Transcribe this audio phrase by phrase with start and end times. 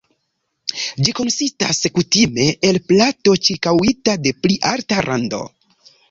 [1.07, 5.43] Ĝi konsistas kutime el plato ĉirkaŭita de pli alta rando.